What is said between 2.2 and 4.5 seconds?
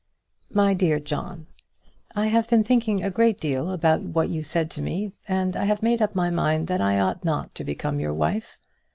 have been thinking a great deal about what you